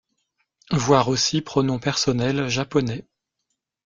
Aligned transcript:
Voir 0.71 1.09
aussi 1.09 1.41
Pronoms 1.43 1.77
personnels 1.77 2.47
japonais. 2.47 3.05